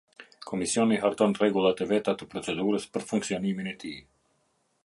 Komisioni 0.51 0.97
harton 1.09 1.35
rregullat 1.39 1.83
e 1.85 1.87
veta 1.93 2.17
të 2.21 2.29
procedurës 2.33 2.91
për 2.97 3.09
funksionimin 3.13 3.73
e 3.75 3.79
tij. 3.85 3.97